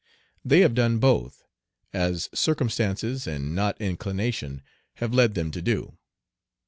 They 0.43 0.61
have 0.61 0.73
done 0.73 0.97
both, 0.97 1.43
as 1.93 2.27
circumstances 2.33 3.27
and 3.27 3.53
not 3.53 3.79
inclination 3.79 4.63
have 4.95 5.13
led 5.13 5.35
them 5.35 5.51
to 5.51 5.61
do. 5.61 5.95